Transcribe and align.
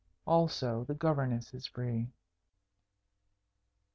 Also 0.25 0.83
the 0.85 0.95
Governess 0.95 1.53
is 1.53 1.67
free." 1.67 2.09